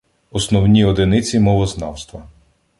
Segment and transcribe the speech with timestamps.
[0.31, 2.23] Основні одиниці мовознавства